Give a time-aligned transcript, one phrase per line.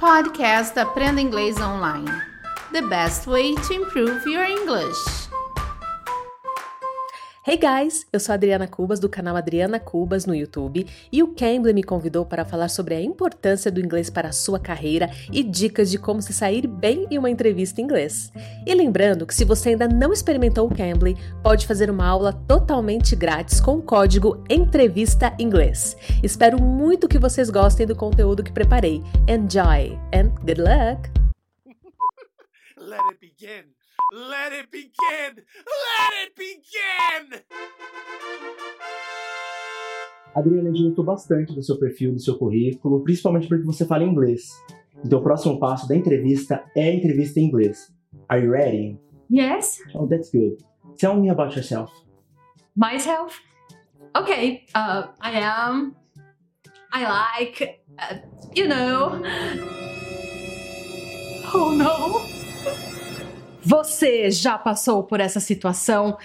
[0.00, 2.10] Podcast Aprenda Inglês Online.
[2.72, 5.29] The best way to improve your English.
[7.42, 11.72] Hey guys, eu sou Adriana Cubas do canal Adriana Cubas no YouTube e o Cambly
[11.72, 15.90] me convidou para falar sobre a importância do inglês para a sua carreira e dicas
[15.90, 18.30] de como se sair bem em uma entrevista em inglês.
[18.66, 23.16] E lembrando que se você ainda não experimentou o Cambly, pode fazer uma aula totalmente
[23.16, 25.96] grátis com o código Entrevista Inglês.
[26.22, 29.02] Espero muito que vocês gostem do conteúdo que preparei.
[29.26, 31.08] Enjoy and good luck!
[32.76, 33.79] Let it begin.
[34.12, 35.36] Let it begin!
[35.36, 37.40] Let it begin!
[40.34, 44.04] Adriana, a gente gostou bastante do seu perfil, do seu currículo, principalmente porque você fala
[44.04, 44.48] inglês.
[45.04, 47.92] Então, o próximo passo da entrevista é a entrevista em inglês.
[48.28, 48.98] Are you ready?
[49.30, 50.56] Yes, Oh, that's good.
[50.98, 51.92] Tell me about yourself.
[52.76, 53.40] myself.
[54.16, 55.94] Okay, uh, I am.
[56.92, 58.16] I like, uh,
[58.56, 59.22] you know.
[61.52, 62.29] Oh no!
[63.62, 66.16] Você já passou por essa situação?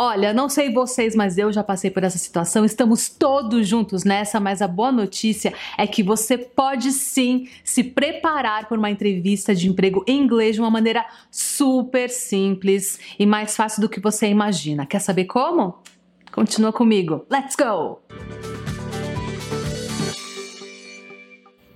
[0.00, 2.64] Olha, não sei vocês, mas eu já passei por essa situação.
[2.64, 8.68] Estamos todos juntos nessa, mas a boa notícia é que você pode sim se preparar
[8.68, 13.82] por uma entrevista de emprego em inglês de uma maneira super simples e mais fácil
[13.82, 14.86] do que você imagina.
[14.86, 15.82] Quer saber como?
[16.30, 17.26] Continua comigo.
[17.28, 18.00] Let's go!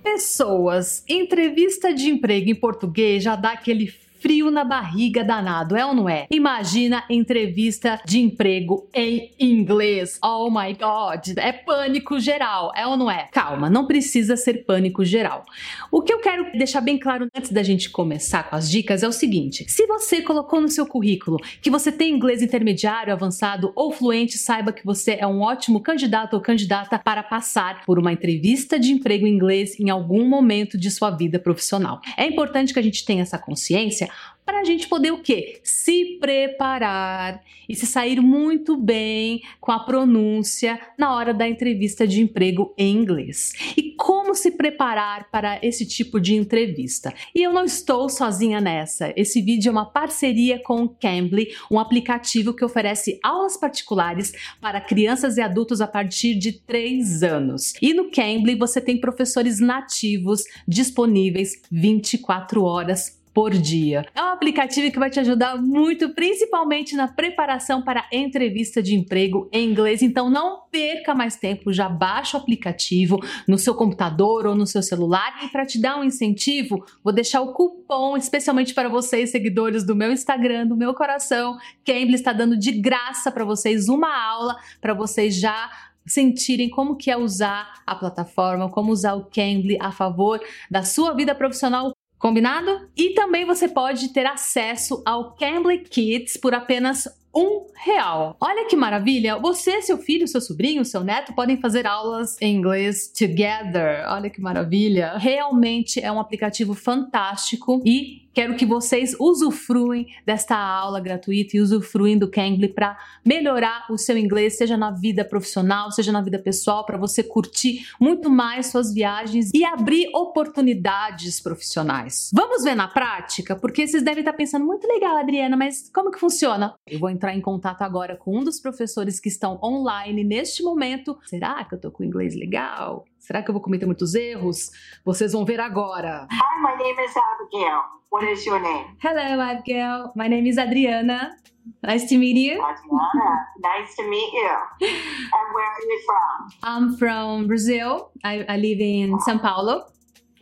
[0.01, 3.87] Pessoas, entrevista de emprego em português já dá aquele
[4.23, 6.27] frio na barriga danado, é ou não é?
[6.31, 10.17] Imagina entrevista de emprego em inglês.
[10.23, 13.27] Oh my god, é pânico geral, é ou não é?
[13.33, 15.43] Calma, não precisa ser pânico geral.
[15.91, 19.07] O que eu quero deixar bem claro antes da gente começar com as dicas é
[19.09, 23.91] o seguinte: se você colocou no seu currículo que você tem inglês intermediário, avançado ou
[23.91, 28.79] fluente, saiba que você é um ótimo candidato ou candidata para passar por uma entrevista
[28.79, 31.99] de emprego em inglês em algum momento de sua vida profissional.
[32.15, 34.12] É importante que a gente tenha essa consciência
[34.45, 35.59] para a gente poder o quê?
[35.63, 42.21] Se preparar e se sair muito bem com a pronúncia na hora da entrevista de
[42.21, 43.53] emprego em inglês.
[43.77, 47.13] E como se preparar para esse tipo de entrevista?
[47.33, 49.13] E eu não estou sozinha nessa.
[49.15, 54.81] Esse vídeo é uma parceria com o Cambly, um aplicativo que oferece aulas particulares para
[54.81, 57.73] crianças e adultos a partir de 3 anos.
[57.81, 64.05] E no Cambly você tem professores nativos disponíveis 24 horas por dia.
[64.13, 69.49] É um aplicativo que vai te ajudar muito, principalmente na preparação para entrevista de emprego
[69.51, 70.01] em inglês.
[70.01, 74.83] Então não perca mais tempo, já baixa o aplicativo no seu computador ou no seu
[74.83, 75.43] celular.
[75.43, 79.95] E para te dar um incentivo, vou deixar o cupom especialmente para vocês, seguidores do
[79.95, 81.57] meu Instagram, do meu coração.
[81.83, 85.69] Cambly está dando de graça para vocês uma aula para vocês já
[86.05, 90.39] sentirem como que é usar a plataforma, como usar o Cambly a favor
[90.69, 92.87] da sua vida profissional Combinado?
[92.95, 98.37] E também você pode ter acesso ao Cambly Kids por apenas um real.
[98.39, 99.37] Olha que maravilha!
[99.39, 104.05] Você, seu filho, seu sobrinho, seu neto podem fazer aulas em inglês together.
[104.07, 105.17] Olha que maravilha!
[105.17, 112.17] Realmente é um aplicativo fantástico e quero que vocês usufruem desta aula gratuita e usufruem
[112.17, 116.85] do Cambly para melhorar o seu inglês, seja na vida profissional, seja na vida pessoal,
[116.85, 122.31] para você curtir muito mais suas viagens e abrir oportunidades profissionais.
[122.33, 123.55] Vamos ver na prática?
[123.55, 126.73] Porque vocês devem estar pensando, muito legal, Adriana, mas como que funciona?
[126.87, 131.17] Eu vou entrar em contato agora com um dos professores que estão online neste momento.
[131.25, 133.05] Será que eu tô com inglês legal?
[133.23, 134.69] Será que eu vou cometer muitos erros?
[135.05, 136.27] Vocês vão ver agora.
[136.29, 137.79] Hi, my name is Abigail.
[138.11, 138.97] What is your name?
[139.01, 140.11] Hello, Abigail.
[140.13, 141.37] My name is Adriana.
[141.81, 142.61] Nice to meet you.
[142.61, 143.47] Adriana.
[143.63, 144.49] nice to meet you.
[144.81, 146.51] And where are you from?
[146.63, 148.11] I'm from Brazil.
[148.25, 149.85] I, I live in São Paulo.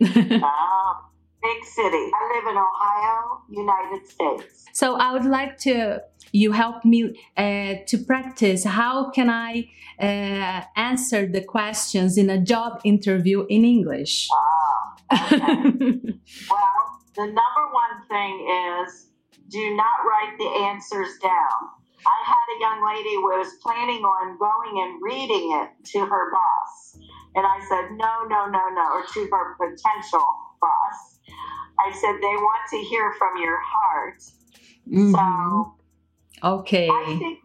[1.40, 2.10] big city.
[2.10, 4.64] I live in Ohio, United States.
[4.72, 8.64] So I would like to you help me uh, to practice.
[8.64, 9.68] How can I
[10.00, 14.28] uh, answer the questions in a job interview in English?
[14.32, 14.72] Wow.
[15.12, 15.38] Okay.
[16.50, 16.82] well,
[17.16, 18.34] the number one thing
[18.82, 19.08] is
[19.48, 21.58] do not write the answers down.
[22.04, 26.32] I had a young lady who was planning on going and reading it to her
[26.32, 26.98] boss.
[27.34, 30.24] And I said, no, no, no, no, or to her potential
[30.60, 31.20] boss.
[31.78, 34.22] I said, they want to hear from your heart.
[34.88, 35.12] Mhm.
[35.12, 35.74] So
[36.44, 36.88] Okay.
[36.88, 37.38] I think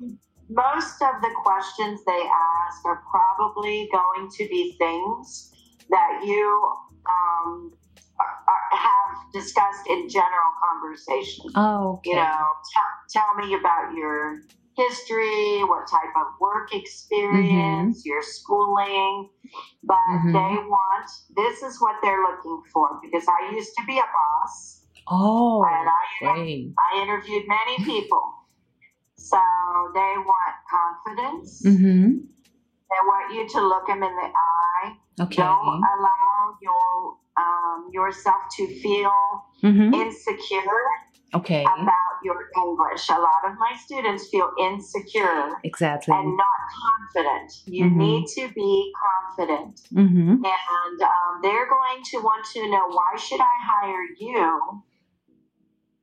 [0.49, 5.51] most of the questions they ask are probably going to be things
[5.89, 6.73] that you
[7.09, 7.71] um,
[8.19, 11.45] are, are, have discussed in general conversation.
[11.55, 12.11] Oh, okay.
[12.11, 14.43] You know, t- tell me about your
[14.75, 19.29] history, what type of work experience, your schooling,
[19.83, 20.33] but Mhm.
[20.33, 24.83] they want this is what they're looking for because I used to be a boss
[25.09, 26.73] Oh, and I great.
[26.77, 28.21] I interviewed many people.
[29.29, 29.39] So
[29.93, 31.61] they want confidence.
[31.65, 32.23] Uhum.
[32.89, 34.95] They want you to look them in the eye.
[35.19, 35.35] Ok.
[35.35, 39.11] Don't allow your um, yourself to feel
[39.63, 39.93] Uhum.
[39.93, 40.83] insecure
[41.33, 41.63] Ok.
[41.65, 43.09] about your English.
[43.09, 46.13] A lot of my students feel insecure Exactly.
[46.15, 47.49] and not confident.
[47.65, 47.97] You Mhm.
[47.97, 49.81] need to be confident.
[49.93, 50.41] Uhum.
[50.45, 54.81] And um, they're going to want to know why should I hire you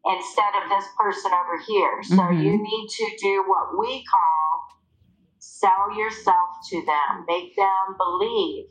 [0.07, 2.03] instead of this person over here?
[2.05, 2.43] So Mhm.
[2.45, 4.79] you need to do what we call
[5.39, 8.67] sell yourself to them, make them believe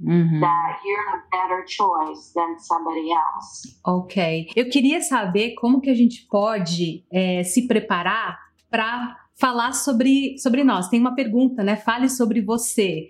[0.00, 0.40] Uhum.
[0.40, 3.78] that you're a better choice than somebody else.
[3.84, 4.48] Ok.
[4.54, 8.38] Eu queria saber como que a gente pode é, se preparar
[8.70, 10.88] para falar sobre, sobre nós.
[10.88, 11.76] Tem uma pergunta, né?
[11.76, 13.08] Fale sobre você.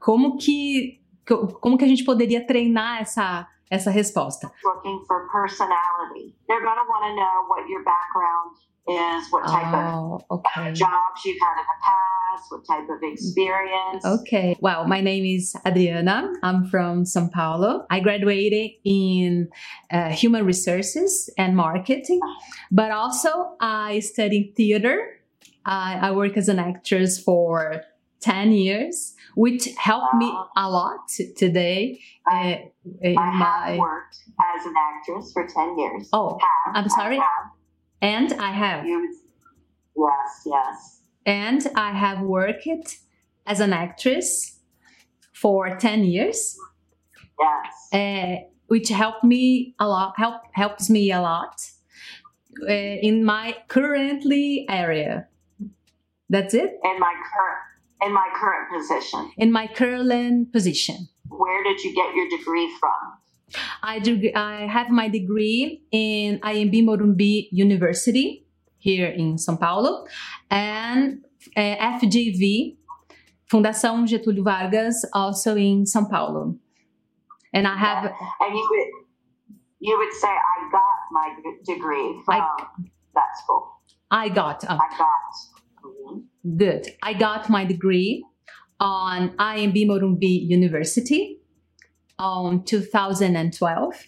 [0.00, 4.50] Como que, co- como que a gente poderia treinar essa, essa resposta?
[4.64, 6.34] Looking for personality.
[6.48, 8.56] They're going to want to know what your background
[8.88, 10.72] is, what type of Oh, ok.
[10.72, 14.04] jobs you've had in the past, what type of experience.
[14.04, 14.56] Okay.
[14.60, 16.32] Well, my name is Adriana.
[16.44, 17.84] I'm from São Paulo.
[17.90, 19.48] I graduated in
[19.90, 22.20] uh, human resources and marketing,
[22.70, 25.20] but also I studied theater.
[25.64, 27.82] I, I work as an actress for
[28.20, 31.00] 10 years, which helped me a lot
[31.36, 32.00] today
[32.30, 32.54] uh,
[33.02, 36.08] in I have worked as an actress for 10 years.
[36.12, 37.18] Oh, Have, I'm sorry?
[37.18, 37.24] I
[38.00, 38.86] and I have.
[38.86, 41.00] Yes, yes.
[41.26, 42.98] And I have worked
[43.46, 44.58] as an actress
[45.32, 46.56] for 10 years.
[47.38, 47.92] Yes.
[47.92, 48.36] uh,
[48.68, 51.54] which helped me a lot help helps me a lot
[52.62, 55.28] uh, in my currently area
[56.30, 57.65] that's it in my current
[58.02, 59.30] in my current position.
[59.36, 63.00] in my current position Where did you get your degree from?
[63.82, 68.44] i do i have my degree in imb morumbi university
[68.78, 70.04] here in são paulo
[70.50, 71.22] and
[71.56, 72.76] uh, fgv
[73.50, 76.58] fundação getúlio vargas also in são paulo
[77.54, 78.88] and i have And you would
[79.78, 81.28] you would say I got my
[81.64, 82.66] degree from I-
[83.14, 83.62] that school.
[84.10, 85.55] i got uh, I got.
[86.56, 86.88] Good.
[87.02, 88.24] I got my degree
[88.78, 91.38] on IMB Morumbi University
[92.18, 94.06] on 2012.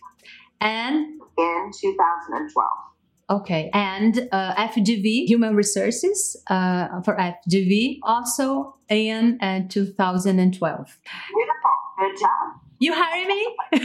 [0.61, 2.69] And In 2012.
[3.31, 10.47] okay, and uh, FGV Human Resources uh, for FGV also in uh, 2012.
[10.59, 11.71] Beautiful.
[11.99, 12.68] Good job.
[12.81, 13.57] You hire me?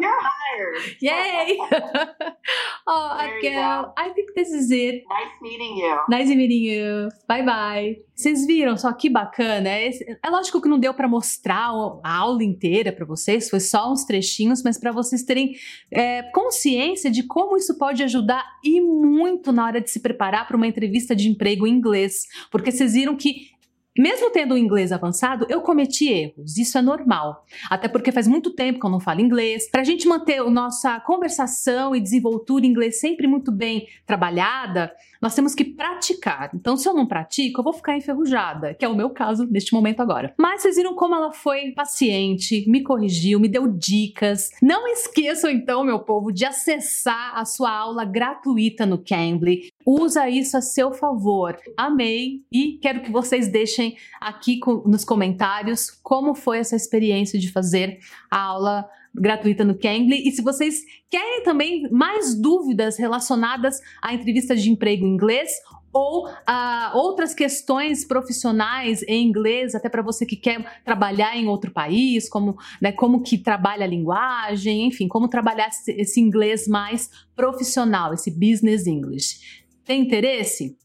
[0.00, 0.96] You're hired.
[1.00, 1.56] Yay!
[2.86, 3.92] oh, There go.
[3.96, 5.04] I think this is it.
[5.08, 5.98] Nice meeting you.
[6.08, 7.08] Nice meeting you.
[7.28, 7.96] Bye bye.
[8.12, 9.68] Vocês viram só que bacana?
[9.68, 9.90] É,
[10.24, 11.70] é lógico que não deu para mostrar
[12.02, 15.54] a aula inteira para vocês, foi só uns trechinhos, mas para vocês terem
[15.90, 20.56] é, consciência de como isso pode ajudar e muito na hora de se preparar para
[20.56, 22.22] uma entrevista de emprego em inglês.
[22.50, 23.54] Porque vocês viram que
[23.98, 26.56] mesmo tendo um inglês avançado, eu cometi erros.
[26.56, 27.44] Isso é normal.
[27.70, 29.70] Até porque faz muito tempo que eu não falo inglês.
[29.70, 34.92] Para a gente manter a nossa conversação e desenvoltura em inglês sempre muito bem trabalhada,
[35.20, 36.50] nós temos que praticar.
[36.54, 39.72] Então, se eu não pratico, eu vou ficar enferrujada, que é o meu caso neste
[39.72, 40.34] momento agora.
[40.36, 44.50] Mas vocês viram como ela foi paciente, me corrigiu, me deu dicas.
[44.62, 49.68] Não esqueçam, então, meu povo, de acessar a sua aula gratuita no Cambly.
[49.84, 51.56] Usa isso a seu favor.
[51.76, 53.85] Amei e quero que vocês deixem
[54.20, 57.98] aqui co- nos comentários como foi essa experiência de fazer
[58.30, 60.28] a aula gratuita no Cambly.
[60.28, 65.50] E se vocês querem também mais dúvidas relacionadas à entrevista de emprego em inglês
[65.92, 71.70] ou a outras questões profissionais em inglês, até para você que quer trabalhar em outro
[71.70, 78.12] país, como, né, como que trabalha a linguagem, enfim, como trabalhar esse inglês mais profissional,
[78.12, 79.64] esse business English.
[79.82, 80.76] Tem interesse?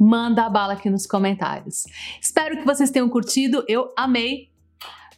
[0.00, 1.84] Manda a bala aqui nos comentários.
[2.18, 4.48] Espero que vocês tenham curtido, eu amei.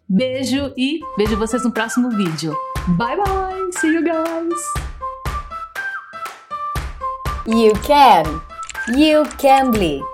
[0.08, 2.52] Beijo e vejo vocês no próximo vídeo.
[2.98, 4.60] Bye bye, see you guys!
[7.46, 8.42] You can.
[8.96, 10.11] You can be.